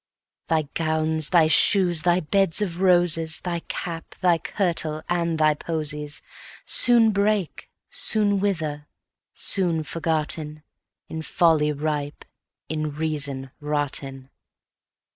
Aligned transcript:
The 0.47 0.67
gowns, 0.73 1.29
thy 1.29 1.47
shoes, 1.47 2.01
thy 2.01 2.21
beds 2.21 2.59
of 2.59 2.81
roses, 2.81 3.39
Thy 3.39 3.59
cap, 3.67 4.15
thy 4.19 4.39
kirtle, 4.39 5.03
and 5.07 5.37
thy 5.37 5.53
posies 5.53 6.23
Soon 6.65 7.11
break, 7.11 7.69
soon 7.91 8.39
wither, 8.39 8.87
soon 9.35 9.83
forgotten,— 9.83 10.63
In 11.07 11.21
folly 11.21 11.71
ripe, 11.71 12.25
in 12.67 12.89
reason 12.95 13.51
rotten. 13.59 14.31